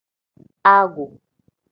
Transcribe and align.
Ago. 0.75 1.05